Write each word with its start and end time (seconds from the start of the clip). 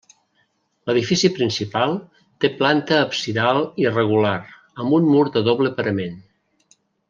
L'edifici 0.89 1.29
principal 1.39 1.93
té 2.45 2.51
planta 2.61 2.99
absidal 3.01 3.61
irregular, 3.85 4.35
amb 4.85 4.99
un 5.01 5.07
mur 5.13 5.23
de 5.37 5.45
doble 5.51 5.75
parament. 5.81 6.19